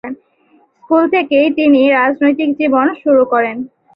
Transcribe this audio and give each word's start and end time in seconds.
School 0.75 1.03
থেকেই 1.13 1.47
তিনি 1.57 1.81
রাজনৈতিক 1.91 2.49
জীবন 2.59 2.85
শুরু 3.01 3.23
করেন। 3.33 3.57